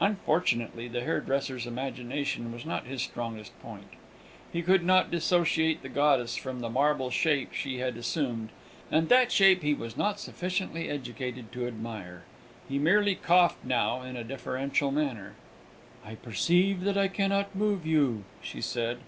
Unfortunately, 0.00 0.88
the 0.88 1.02
hairdresser's 1.02 1.66
imagination 1.66 2.50
was 2.52 2.64
not 2.64 2.86
his 2.86 3.02
strongest 3.02 3.52
point. 3.60 3.88
He 4.50 4.62
could 4.62 4.82
not 4.82 5.10
dissociate 5.10 5.82
the 5.82 5.90
goddess 5.90 6.36
from 6.36 6.60
the 6.62 6.70
marble 6.70 7.10
shape 7.10 7.52
she 7.52 7.76
had 7.76 7.98
assumed, 7.98 8.48
and 8.90 9.10
that 9.10 9.30
shape 9.30 9.62
he 9.62 9.74
was 9.74 9.94
not 9.94 10.18
sufficiently 10.20 10.88
educated 10.88 11.52
to 11.52 11.66
admire; 11.66 12.22
he 12.66 12.78
merely 12.78 13.14
coughed 13.14 13.62
now 13.62 14.00
in 14.00 14.16
a 14.16 14.24
deferential 14.24 14.90
manner. 14.90 15.34
"I 16.02 16.14
perceive 16.14 16.82
that 16.84 16.96
I 16.96 17.08
cannot 17.08 17.54
move 17.54 17.86
you," 17.86 18.24
she 18.42 18.62
said. 18.62 19.00